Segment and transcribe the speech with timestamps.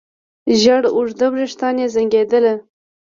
[0.59, 2.45] زېړ اوږده وېښتان يې زانګېدل.